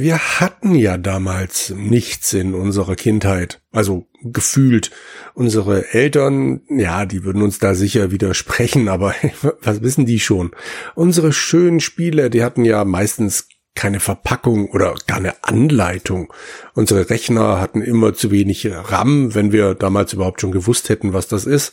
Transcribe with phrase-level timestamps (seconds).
[0.00, 4.92] Wir hatten ja damals nichts in unserer Kindheit, also gefühlt.
[5.34, 9.12] Unsere Eltern, ja, die würden uns da sicher widersprechen, aber
[9.60, 10.52] was wissen die schon?
[10.94, 16.32] Unsere schönen Spiele, die hatten ja meistens keine Verpackung oder gar eine Anleitung.
[16.74, 21.26] Unsere Rechner hatten immer zu wenig RAM, wenn wir damals überhaupt schon gewusst hätten, was
[21.26, 21.72] das ist.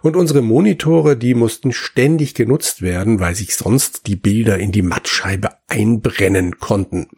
[0.00, 4.82] Und unsere Monitore, die mussten ständig genutzt werden, weil sich sonst die Bilder in die
[4.82, 7.08] Mattscheibe einbrennen konnten.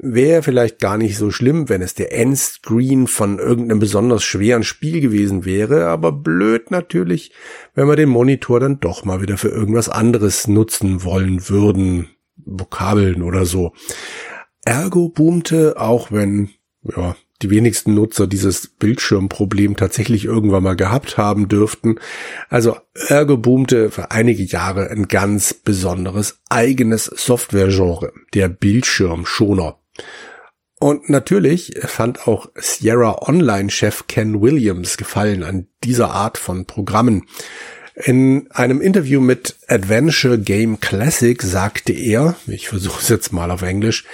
[0.00, 5.00] Wäre vielleicht gar nicht so schlimm, wenn es der Endscreen von irgendeinem besonders schweren Spiel
[5.00, 7.32] gewesen wäre, aber blöd natürlich,
[7.74, 13.22] wenn wir den Monitor dann doch mal wieder für irgendwas anderes nutzen wollen würden, Vokabeln
[13.22, 13.72] oder so.
[14.64, 16.50] Ergo boomte, auch wenn
[16.84, 21.96] ja, die wenigsten Nutzer dieses Bildschirmproblem tatsächlich irgendwann mal gehabt haben dürften.
[22.48, 29.78] Also Ergo boomte für einige Jahre ein ganz besonderes eigenes Softwaregenre, der Bildschirmschoner.
[30.80, 37.26] Und natürlich fand auch Sierra Online-Chef Ken Williams Gefallen an dieser Art von Programmen.
[38.04, 43.62] In einem Interview mit Adventure Game Classic sagte er, ich versuche es jetzt mal auf
[43.62, 44.04] Englisch,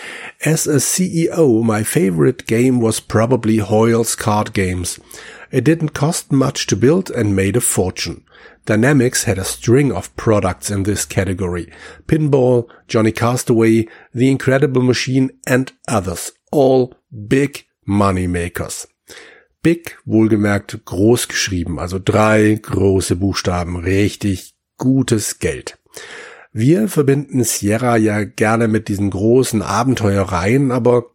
[0.43, 5.03] As a CEO, my favorite game was probably Hoyle's card games.
[5.51, 8.23] It didn't cost much to build and made a fortune.
[8.67, 11.71] Dynamics had a string of products in this category.
[12.07, 16.33] Pinball, Johnny Castaway, The Incredible Machine and others.
[16.51, 18.89] All big money makers.
[19.63, 25.79] Big, wohlgemerkt groß geschrieben, also drei große Buchstaben, richtig gutes Geld.
[26.53, 31.07] Wir verbinden Sierra ja gerne mit diesen großen Abenteuereien, aber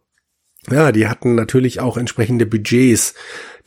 [0.68, 3.14] ja, die hatten natürlich auch entsprechende Budgets.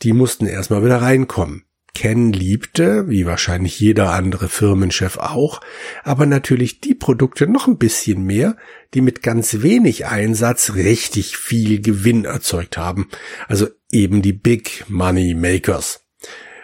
[0.02, 1.64] Die mussten erstmal wieder reinkommen.
[1.94, 5.60] Ken liebte, wie wahrscheinlich jeder andere Firmenchef auch,
[6.02, 8.56] aber natürlich die Produkte noch ein bisschen mehr,
[8.92, 13.08] die mit ganz wenig Einsatz richtig viel Gewinn erzeugt haben.
[13.48, 16.04] Also eben die Big Money Makers.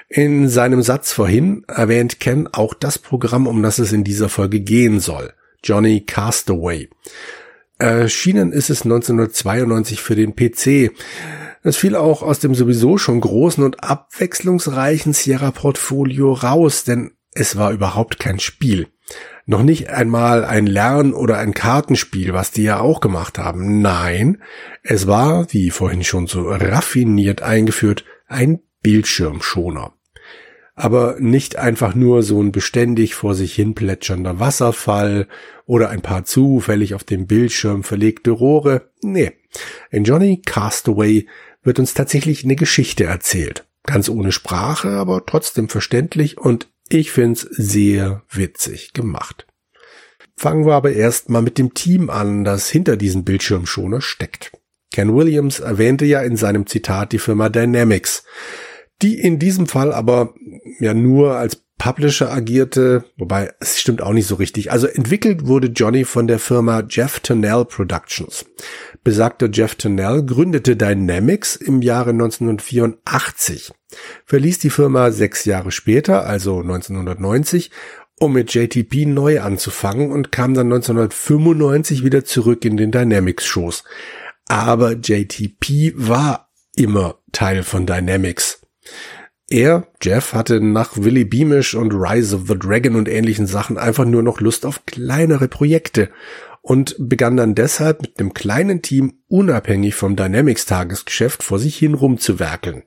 [0.08, 4.60] In seinem Satz vorhin erwähnt Ken auch das Programm, um das es in dieser Folge
[4.60, 5.32] gehen soll.
[5.62, 6.88] Johnny Castaway.
[7.80, 10.92] Erschienen ist es 1992 für den PC.
[11.62, 17.72] Es fiel auch aus dem sowieso schon großen und abwechslungsreichen Sierra-Portfolio raus, denn es war
[17.72, 18.88] überhaupt kein Spiel.
[19.46, 23.80] Noch nicht einmal ein Lern- oder ein Kartenspiel, was die ja auch gemacht haben.
[23.80, 24.42] Nein,
[24.82, 29.94] es war, wie vorhin schon so raffiniert eingeführt, ein Bildschirmschoner.
[30.80, 35.28] Aber nicht einfach nur so ein beständig vor sich hin plätschernder Wasserfall
[35.66, 38.90] oder ein paar zufällig auf dem Bildschirm verlegte Rohre.
[39.02, 39.32] Nee.
[39.90, 41.26] In Johnny Castaway
[41.62, 43.66] wird uns tatsächlich eine Geschichte erzählt.
[43.82, 49.46] Ganz ohne Sprache, aber trotzdem verständlich und ich find's sehr witzig gemacht.
[50.34, 54.50] Fangen wir aber erstmal mit dem Team an, das hinter diesem Bildschirmschoner steckt.
[54.90, 58.24] Ken Williams erwähnte ja in seinem Zitat die Firma Dynamics,
[59.02, 60.34] die in diesem Fall aber
[60.78, 64.70] ja nur als Publisher agierte, wobei es stimmt auch nicht so richtig.
[64.70, 68.44] Also entwickelt wurde Johnny von der Firma Jeff Tunnell Productions.
[69.02, 73.72] Besagter Jeff Tunnell gründete Dynamics im Jahre 1984,
[74.26, 77.70] verließ die Firma sechs Jahre später, also 1990,
[78.18, 83.84] um mit JTP neu anzufangen und kam dann 1995 wieder zurück in den Dynamics-Shows.
[84.48, 88.60] Aber JTP war immer Teil von Dynamics.
[89.48, 94.04] Er, Jeff, hatte nach Willy Beamish und Rise of the Dragon und ähnlichen Sachen einfach
[94.04, 96.10] nur noch Lust auf kleinere Projekte
[96.62, 101.94] und begann dann deshalb mit einem kleinen Team unabhängig vom Dynamics Tagesgeschäft vor sich hin
[101.94, 102.84] rumzuwerkeln.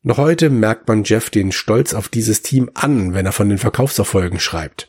[0.00, 3.58] Noch heute merkt man Jeff den Stolz auf dieses Team an, wenn er von den
[3.58, 4.88] Verkaufserfolgen schreibt.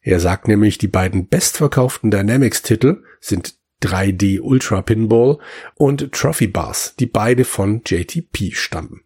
[0.00, 5.38] Er sagt nämlich, die beiden bestverkauften Dynamics-Titel sind 3D Ultra Pinball
[5.76, 9.02] und Trophy Bars, die beide von JTP stammen.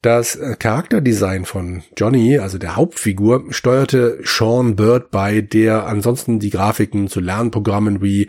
[0.00, 6.50] Das äh, Charakterdesign von Johnny, also der Hauptfigur, steuerte Sean Bird bei, der ansonsten die
[6.50, 8.28] Grafiken zu Lernprogrammen wie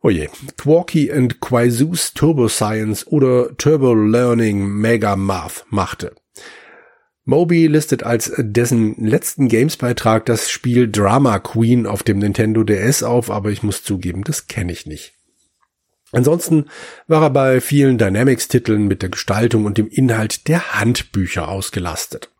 [0.00, 6.14] Oh je, Quarky and Quaisus Turbo Science oder Turbo Learning Mega Math machte.
[7.24, 13.30] Moby listet als dessen letzten Games-Beitrag das Spiel Drama Queen auf dem Nintendo DS auf,
[13.30, 15.17] aber ich muss zugeben, das kenne ich nicht.
[16.12, 16.66] Ansonsten
[17.06, 22.30] war er bei vielen Dynamics-Titeln mit der Gestaltung und dem Inhalt der Handbücher ausgelastet.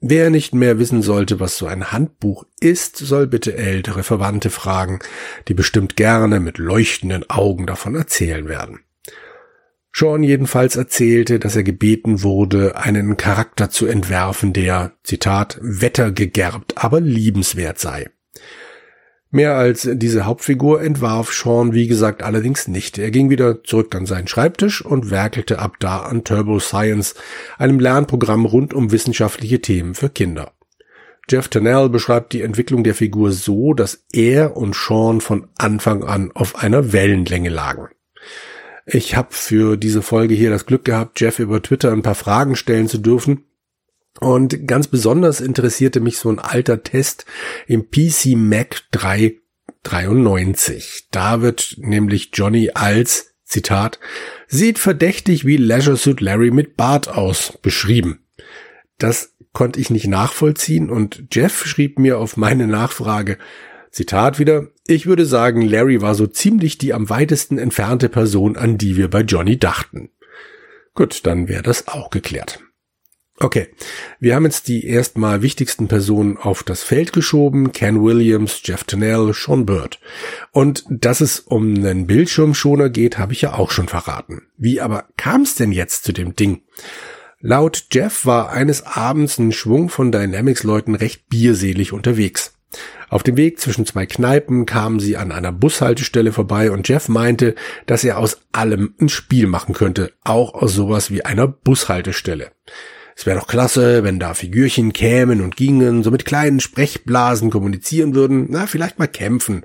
[0.00, 4.98] Wer nicht mehr wissen sollte, was so ein Handbuch ist, soll bitte ältere Verwandte fragen,
[5.48, 8.80] die bestimmt gerne mit leuchtenden Augen davon erzählen werden.
[9.94, 17.00] Sean jedenfalls erzählte, dass er gebeten wurde, einen Charakter zu entwerfen, der, Zitat, wettergegerbt, aber
[17.00, 18.10] liebenswert sei.
[19.34, 22.98] Mehr als diese Hauptfigur entwarf Sean, wie gesagt, allerdings nicht.
[22.98, 27.14] Er ging wieder zurück an seinen Schreibtisch und werkelte ab da an Turbo Science,
[27.56, 30.52] einem Lernprogramm rund um wissenschaftliche Themen für Kinder.
[31.30, 36.30] Jeff Tennell beschreibt die Entwicklung der Figur so, dass er und Sean von Anfang an
[36.34, 37.88] auf einer Wellenlänge lagen.
[38.84, 42.54] Ich habe für diese Folge hier das Glück gehabt, Jeff über Twitter ein paar Fragen
[42.54, 43.44] stellen zu dürfen
[44.20, 47.24] und ganz besonders interessierte mich so ein alter Test
[47.66, 51.08] im PC Mac 393.
[51.10, 53.98] Da wird nämlich Johnny als, Zitat,
[54.46, 58.20] sieht verdächtig wie Leisure Suit Larry mit Bart aus, beschrieben.
[58.98, 63.38] Das konnte ich nicht nachvollziehen und Jeff schrieb mir auf meine Nachfrage,
[63.90, 68.78] Zitat wieder, ich würde sagen, Larry war so ziemlich die am weitesten entfernte Person, an
[68.78, 70.08] die wir bei Johnny dachten.
[70.94, 72.60] Gut, dann wäre das auch geklärt.
[73.42, 73.70] Okay,
[74.20, 77.72] wir haben jetzt die erstmal wichtigsten Personen auf das Feld geschoben.
[77.72, 79.98] Ken Williams, Jeff Tennell, Sean Bird.
[80.52, 84.42] Und dass es um einen Bildschirmschoner geht, habe ich ja auch schon verraten.
[84.58, 86.62] Wie aber kam es denn jetzt zu dem Ding?
[87.40, 92.54] Laut Jeff war eines Abends ein Schwung von Dynamics-Leuten recht bierselig unterwegs.
[93.08, 97.56] Auf dem Weg zwischen zwei Kneipen kamen sie an einer Bushaltestelle vorbei und Jeff meinte,
[97.86, 102.52] dass er aus allem ein Spiel machen könnte, auch aus sowas wie einer Bushaltestelle.
[103.16, 108.14] Es wäre doch klasse, wenn da Figürchen kämen und gingen, so mit kleinen Sprechblasen kommunizieren
[108.14, 109.64] würden, na, vielleicht mal kämpfen.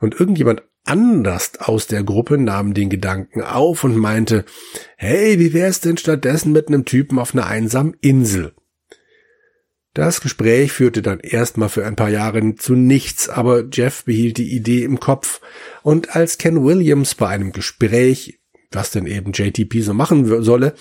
[0.00, 4.44] Und irgendjemand anders aus der Gruppe nahm den Gedanken auf und meinte,
[4.96, 8.54] hey, wie wär's denn stattdessen mit einem Typen auf einer einsamen Insel?
[9.92, 14.54] Das Gespräch führte dann erstmal für ein paar Jahre zu nichts, aber Jeff behielt die
[14.54, 15.40] Idee im Kopf.
[15.82, 18.38] Und als Ken Williams bei einem Gespräch,
[18.70, 20.74] was denn eben JTP so machen solle,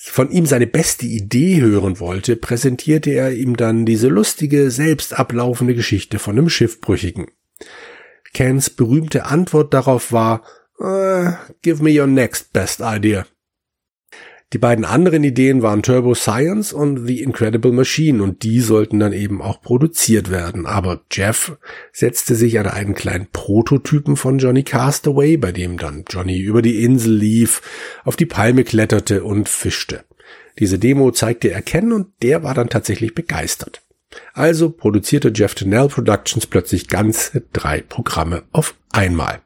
[0.00, 5.74] von ihm seine beste Idee hören wollte, präsentierte er ihm dann diese lustige, selbst ablaufende
[5.74, 7.26] Geschichte von einem Schiffbrüchigen.
[8.32, 10.42] Kens berühmte Antwort darauf war,
[10.78, 13.26] uh, give me your next best idea.
[14.54, 19.12] Die beiden anderen Ideen waren Turbo Science und The Incredible Machine und die sollten dann
[19.12, 20.64] eben auch produziert werden.
[20.64, 21.58] Aber Jeff
[21.92, 26.82] setzte sich an einen kleinen Prototypen von Johnny Castaway, bei dem dann Johnny über die
[26.82, 27.60] Insel lief,
[28.04, 30.04] auf die Palme kletterte und fischte.
[30.58, 33.82] Diese Demo zeigte er Ken und der war dann tatsächlich begeistert.
[34.32, 39.42] Also produzierte Jeff Tennell Productions plötzlich ganze drei Programme auf einmal.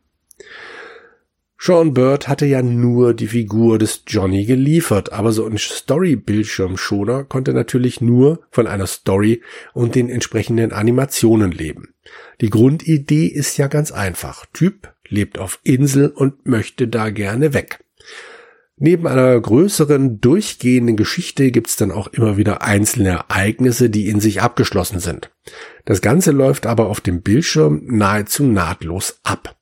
[1.64, 7.54] Sean Bird hatte ja nur die Figur des Johnny geliefert, aber so ein Story-Bildschirmschoner konnte
[7.54, 9.42] natürlich nur von einer Story
[9.72, 11.94] und den entsprechenden Animationen leben.
[12.40, 14.44] Die Grundidee ist ja ganz einfach.
[14.52, 17.78] Typ lebt auf Insel und möchte da gerne weg.
[18.76, 24.42] Neben einer größeren, durchgehenden Geschichte gibt's dann auch immer wieder einzelne Ereignisse, die in sich
[24.42, 25.30] abgeschlossen sind.
[25.84, 29.56] Das Ganze läuft aber auf dem Bildschirm nahezu nahtlos ab.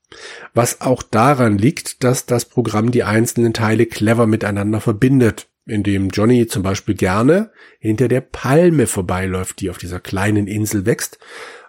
[0.54, 6.46] Was auch daran liegt, dass das Programm die einzelnen Teile clever miteinander verbindet, indem Johnny
[6.46, 11.18] zum Beispiel gerne hinter der Palme vorbeiläuft, die auf dieser kleinen Insel wächst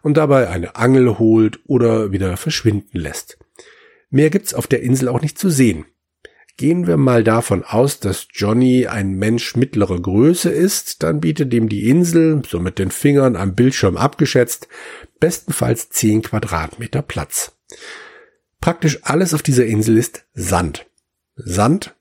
[0.01, 3.38] und dabei eine Angel holt oder wieder verschwinden lässt.
[4.10, 5.86] Mehr gibt's auf der Insel auch nicht zu sehen.
[6.58, 11.70] Gehen wir mal davon aus, dass Johnny ein Mensch mittlerer Größe ist, dann bietet ihm
[11.70, 14.68] die Insel, so mit den Fingern am Bildschirm abgeschätzt,
[15.20, 17.58] bestenfalls 10 Quadratmeter Platz.
[18.62, 20.86] Praktisch alles auf dieser Insel ist Sand.
[21.36, 21.96] Sand,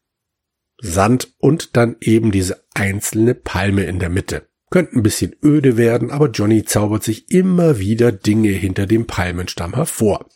[0.81, 4.47] Sand und dann eben diese einzelne Palme in der Mitte.
[4.71, 9.75] Könnte ein bisschen öde werden, aber Johnny zaubert sich immer wieder Dinge hinter dem Palmenstamm
[9.75, 10.27] hervor.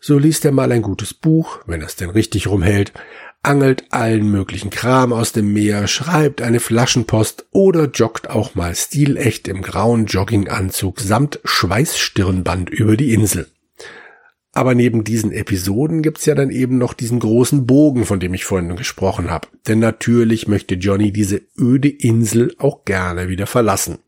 [0.00, 2.92] So liest er mal ein gutes Buch, wenn er es denn richtig rumhält,
[3.42, 9.46] angelt allen möglichen Kram aus dem Meer, schreibt eine Flaschenpost oder joggt auch mal stilecht
[9.46, 13.46] im grauen Jogginganzug samt Schweißstirnband über die Insel.
[14.60, 18.44] Aber neben diesen Episoden gibt's ja dann eben noch diesen großen Bogen, von dem ich
[18.44, 19.48] vorhin gesprochen habe.
[19.66, 24.00] Denn natürlich möchte Johnny diese öde Insel auch gerne wieder verlassen.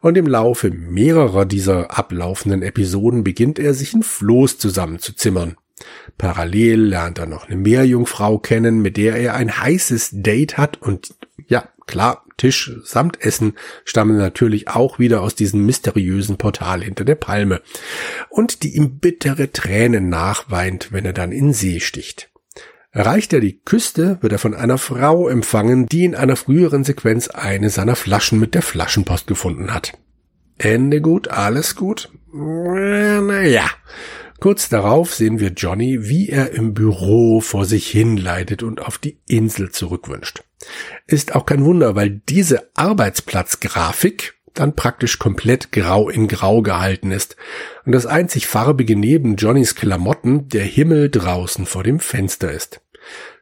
[0.00, 5.56] Und im Laufe mehrerer dieser ablaufenden Episoden beginnt er sich ein Floß zusammenzuzimmern.
[6.16, 11.14] Parallel lernt er noch eine Meerjungfrau kennen, mit der er ein heißes Date hat und
[11.48, 17.14] ja, klar, Tisch samt Essen stammen natürlich auch wieder aus diesem mysteriösen Portal hinter der
[17.14, 17.62] Palme
[18.28, 22.30] und die ihm bittere Tränen nachweint, wenn er dann in See sticht.
[22.90, 27.28] Erreicht er die Küste, wird er von einer Frau empfangen, die in einer früheren Sequenz
[27.28, 29.98] eine seiner Flaschen mit der Flaschenpost gefunden hat.
[30.58, 32.10] Ende gut, alles gut?
[32.32, 33.68] Naja.
[34.40, 38.98] Kurz darauf sehen wir Johnny, wie er im Büro vor sich hin leidet und auf
[38.98, 40.42] die Insel zurückwünscht.
[41.06, 47.36] Ist auch kein Wunder, weil diese Arbeitsplatzgrafik, dann praktisch komplett grau in grau gehalten ist
[47.84, 52.80] und das einzig farbige neben Johnnys Klamotten der Himmel draußen vor dem Fenster ist.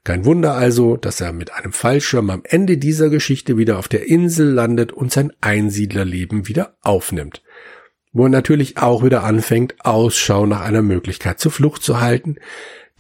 [0.02, 4.08] Kein Wunder also, dass er mit einem Fallschirm am Ende dieser Geschichte wieder auf der
[4.08, 7.43] Insel landet und sein Einsiedlerleben wieder aufnimmt.
[8.14, 12.36] Wo er natürlich auch wieder anfängt, Ausschau nach einer Möglichkeit zur Flucht zu halten.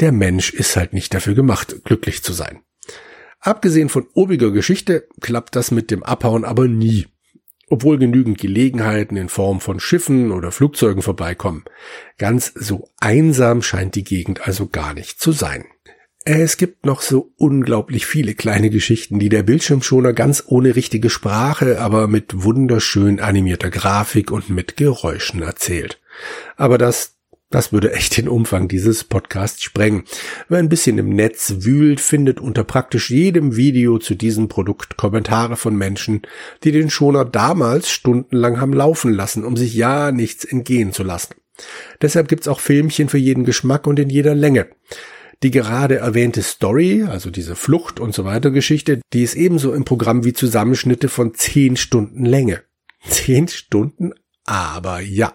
[0.00, 2.60] Der Mensch ist halt nicht dafür gemacht, glücklich zu sein.
[3.38, 7.06] Abgesehen von obiger Geschichte klappt das mit dem Abhauen aber nie.
[7.68, 11.64] Obwohl genügend Gelegenheiten in Form von Schiffen oder Flugzeugen vorbeikommen.
[12.18, 15.64] Ganz so einsam scheint die Gegend also gar nicht zu sein.
[16.26, 21.78] Es gibt noch so unglaublich viele kleine Geschichten, die der Bildschirmschoner ganz ohne richtige Sprache,
[21.82, 26.00] aber mit wunderschön animierter Grafik und mit Geräuschen erzählt.
[26.56, 27.16] Aber das,
[27.50, 30.04] das würde echt den Umfang dieses Podcasts sprengen.
[30.48, 35.58] Wer ein bisschen im Netz wühlt, findet unter praktisch jedem Video zu diesem Produkt Kommentare
[35.58, 36.22] von Menschen,
[36.62, 41.34] die den Schoner damals stundenlang haben laufen lassen, um sich ja nichts entgehen zu lassen.
[42.00, 44.68] Deshalb gibt's auch Filmchen für jeden Geschmack und in jeder Länge.
[45.44, 49.84] Die gerade erwähnte Story, also diese Flucht und so weiter Geschichte, die ist ebenso im
[49.84, 52.62] Programm wie Zusammenschnitte von zehn Stunden Länge.
[53.06, 54.14] Zehn Stunden?
[54.46, 55.34] Aber ja.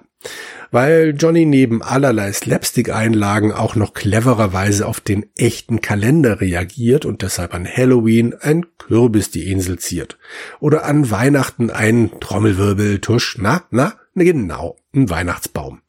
[0.72, 7.54] Weil Johnny neben allerlei Slapstick-Einlagen auch noch clevererweise auf den echten Kalender reagiert und deshalb
[7.54, 10.18] an Halloween ein Kürbis die Insel ziert.
[10.60, 15.82] Oder an Weihnachten ein Trommelwirbeltusch, na, na, genau, ein Weihnachtsbaum.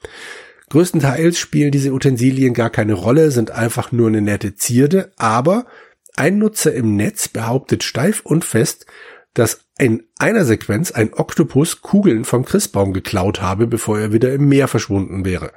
[0.70, 5.66] Größtenteils spielen diese Utensilien gar keine Rolle, sind einfach nur eine nette Zierde, aber
[6.14, 8.86] ein Nutzer im Netz behauptet steif und fest,
[9.34, 14.48] dass in einer Sequenz ein Oktopus Kugeln vom Christbaum geklaut habe, bevor er wieder im
[14.48, 15.52] Meer verschwunden wäre.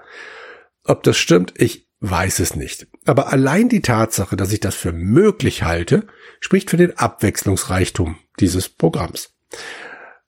[0.83, 2.87] Ob das stimmt, ich weiß es nicht.
[3.05, 6.07] Aber allein die Tatsache, dass ich das für möglich halte,
[6.39, 9.33] spricht für den Abwechslungsreichtum dieses Programms.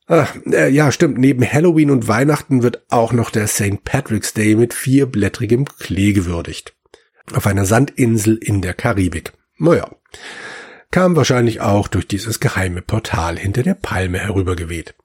[0.08, 1.18] Ach, äh, ja, stimmt.
[1.18, 3.84] Neben Halloween und Weihnachten wird auch noch der St.
[3.84, 6.76] Patrick's Day mit vierblättrigem Klee gewürdigt.
[7.34, 9.34] Auf einer Sandinsel in der Karibik.
[9.58, 9.90] Naja.
[10.92, 14.96] Kam wahrscheinlich auch durch dieses geheime Portal hinter der Palme herübergeweht.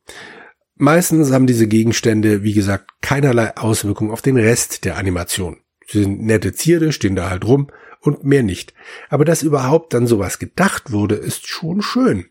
[0.76, 5.58] Meistens haben diese Gegenstände, wie gesagt, keinerlei Auswirkung auf den Rest der Animation.
[5.86, 7.68] Sie sind nette Zierde, stehen da halt rum
[8.00, 8.74] und mehr nicht.
[9.08, 12.26] Aber dass überhaupt dann sowas gedacht wurde, ist schon schön.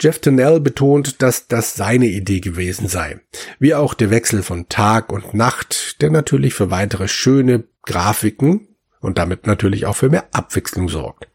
[0.00, 3.20] Jeff Tunnell betont, dass das seine Idee gewesen sei.
[3.58, 8.68] Wie auch der Wechsel von Tag und Nacht, der natürlich für weitere schöne Grafiken
[9.00, 11.28] und damit natürlich auch für mehr Abwechslung sorgt.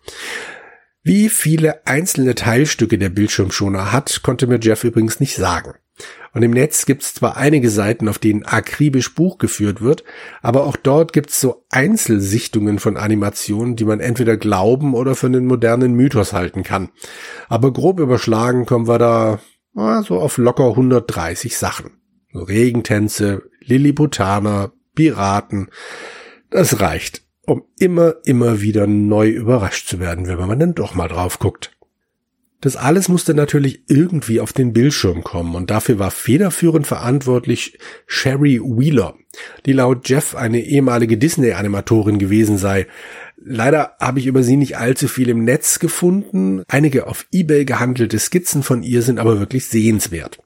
[1.03, 5.75] Wie viele einzelne Teilstücke der Bildschirmschoner hat, konnte mir Jeff übrigens nicht sagen.
[6.34, 10.04] Und im Netz gibt es zwar einige Seiten, auf denen akribisch Buch geführt wird,
[10.42, 15.28] aber auch dort gibt es so Einzelsichtungen von Animationen, die man entweder glauben oder für
[15.28, 16.90] einen modernen Mythos halten kann.
[17.48, 19.40] Aber grob überschlagen kommen wir da
[19.75, 21.92] na, so auf locker 130 Sachen.
[22.32, 25.70] So Regentänze, Lilliputaner, Piraten.
[26.50, 31.10] Das reicht, um immer, immer wieder neu überrascht zu werden, wenn man dann doch mal
[31.10, 31.75] drauf guckt.
[32.62, 38.60] Das alles musste natürlich irgendwie auf den Bildschirm kommen und dafür war federführend verantwortlich Sherry
[38.60, 39.16] Wheeler,
[39.66, 42.88] die laut Jeff eine ehemalige Disney-Animatorin gewesen sei.
[43.38, 46.64] Leider habe ich über sie nicht allzu viel im Netz gefunden.
[46.68, 50.40] Einige auf eBay gehandelte Skizzen von ihr sind aber wirklich sehenswert.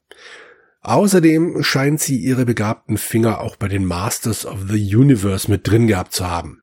[0.82, 5.88] Außerdem scheint sie ihre begabten Finger auch bei den Masters of the Universe mit drin
[5.88, 6.62] gehabt zu haben.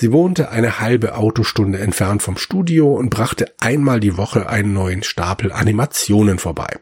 [0.00, 5.02] Sie wohnte eine halbe Autostunde entfernt vom Studio und brachte einmal die Woche einen neuen
[5.02, 6.78] Stapel Animationen vorbei.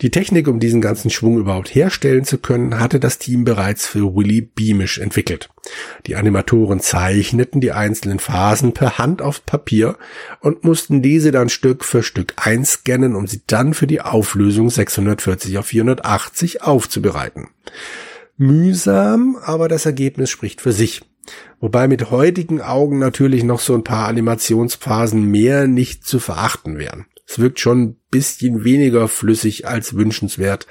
[0.00, 4.14] Die Technik, um diesen ganzen Schwung überhaupt herstellen zu können, hatte das Team bereits für
[4.14, 5.48] Willy Beamish entwickelt.
[6.06, 9.98] Die Animatoren zeichneten die einzelnen Phasen per Hand auf Papier
[10.38, 15.58] und mussten diese dann Stück für Stück einscannen, um sie dann für die Auflösung 640
[15.58, 17.48] auf 480 aufzubereiten.
[18.36, 21.02] Mühsam, aber das Ergebnis spricht für sich.
[21.60, 27.06] Wobei mit heutigen Augen natürlich noch so ein paar Animationsphasen mehr nicht zu verachten wären.
[27.26, 30.66] Es wirkt schon ein bisschen weniger flüssig als wünschenswert.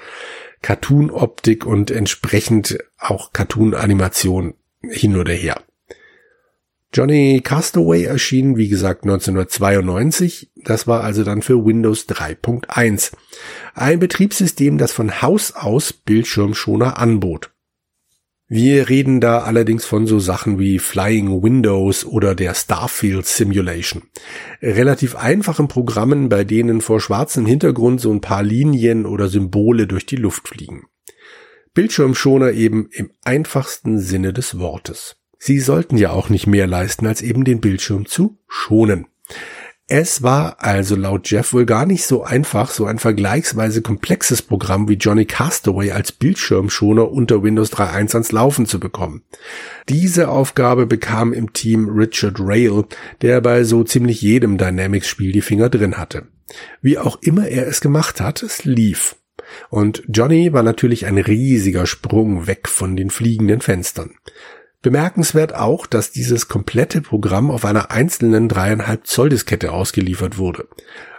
[0.62, 5.62] Cartoon-Optik und entsprechend auch Cartoon-Animation hin oder her.
[6.92, 10.50] Johnny Castaway erschien, wie gesagt, 1992.
[10.56, 13.12] Das war also dann für Windows 3.1.
[13.74, 17.52] Ein Betriebssystem, das von Haus aus Bildschirmschoner anbot.
[18.52, 24.02] Wir reden da allerdings von so Sachen wie Flying Windows oder der Starfield Simulation.
[24.60, 30.04] Relativ einfachen Programmen, bei denen vor schwarzem Hintergrund so ein paar Linien oder Symbole durch
[30.04, 30.88] die Luft fliegen.
[31.74, 35.14] Bildschirmschoner eben im einfachsten Sinne des Wortes.
[35.38, 39.06] Sie sollten ja auch nicht mehr leisten, als eben den Bildschirm zu schonen.
[39.92, 44.88] Es war also laut Jeff wohl gar nicht so einfach, so ein vergleichsweise komplexes Programm
[44.88, 49.24] wie Johnny Castaway als Bildschirmschoner unter Windows 3.1 ans Laufen zu bekommen.
[49.88, 52.84] Diese Aufgabe bekam im Team Richard Rail,
[53.20, 56.28] der bei so ziemlich jedem Dynamics-Spiel die Finger drin hatte.
[56.80, 59.16] Wie auch immer er es gemacht hat, es lief.
[59.70, 64.12] Und Johnny war natürlich ein riesiger Sprung weg von den fliegenden Fenstern.
[64.82, 70.68] Bemerkenswert auch, dass dieses komplette Programm auf einer einzelnen dreieinhalb Zoll Diskette ausgeliefert wurde.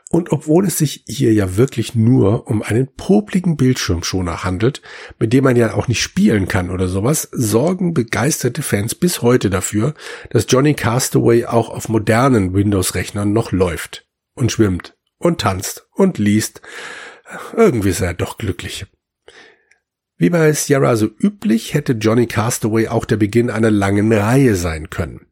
[0.10, 4.82] Und obwohl es sich hier ja wirklich nur um einen popligen Bildschirmschoner handelt,
[5.20, 9.50] mit dem man ja auch nicht spielen kann oder sowas, sorgen begeisterte Fans bis heute
[9.50, 9.94] dafür,
[10.30, 16.62] dass Johnny Castaway auch auf modernen Windows-Rechnern noch läuft und schwimmt und tanzt und liest.
[17.56, 18.88] Irgendwie ist er doch glücklich.
[20.22, 24.92] Wie bei Sierra so üblich, hätte Johnny Castaway auch der Beginn einer langen Reihe sein
[24.92, 25.26] können.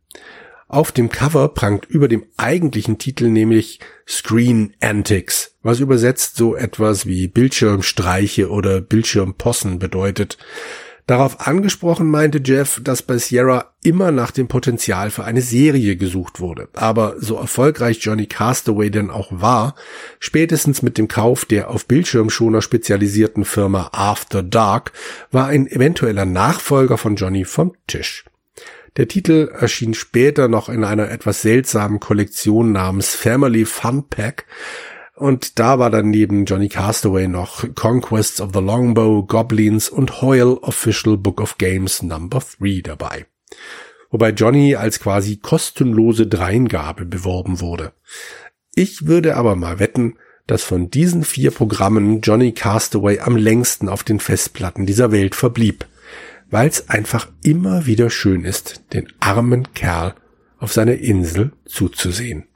[0.67, 7.05] Auf dem Cover prangt über dem eigentlichen Titel nämlich Screen Antics, was übersetzt so etwas
[7.05, 10.39] wie Bildschirmstreiche oder Bildschirmpossen bedeutet.
[11.09, 16.39] Darauf angesprochen meinte Jeff, dass bei Sierra immer nach dem Potenzial für eine Serie gesucht
[16.39, 16.67] wurde.
[16.73, 19.73] Aber so erfolgreich Johnny Castaway denn auch war,
[20.19, 24.91] spätestens mit dem Kauf der auf Bildschirmschoner spezialisierten Firma After Dark
[25.31, 28.23] war ein eventueller Nachfolger von Johnny vom Tisch.
[28.97, 34.45] Der Titel erschien später noch in einer etwas seltsamen Kollektion namens Family Fun Pack,
[35.19, 40.61] und da war dann neben Johnny Castaway noch Conquests of the Longbow, Goblins und Hoyle
[40.63, 43.25] Official Book of Games Number 3 dabei.
[44.09, 47.91] Wobei Johnny als quasi kostenlose Dreingabe beworben wurde.
[48.73, 50.15] Ich würde aber mal wetten,
[50.47, 55.85] dass von diesen vier Programmen Johnny Castaway am längsten auf den Festplatten dieser Welt verblieb,
[56.49, 60.15] weil es einfach immer wieder schön ist, den armen Kerl
[60.57, 62.48] auf seiner Insel zuzusehen.